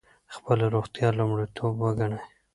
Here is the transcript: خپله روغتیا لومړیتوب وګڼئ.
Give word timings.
خپله 0.35 0.65
روغتیا 0.75 1.09
لومړیتوب 1.19 1.73
وګڼئ. 1.83 2.21